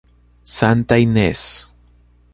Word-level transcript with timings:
Santa 0.57 0.97
Inês 0.97 1.69